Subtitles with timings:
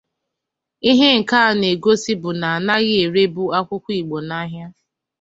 [0.89, 4.67] Ihe nke a na-egosi bụ na a naghị erebụ akwụkwọ Igbo n'ahịa